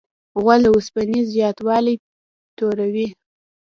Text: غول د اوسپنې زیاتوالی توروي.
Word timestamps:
غول 0.41 0.59
د 0.63 0.67
اوسپنې 0.75 1.19
زیاتوالی 1.33 1.95
توروي. 2.57 3.07